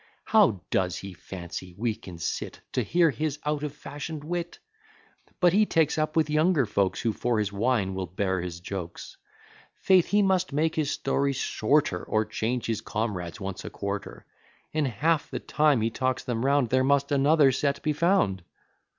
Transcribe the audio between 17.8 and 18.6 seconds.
be found.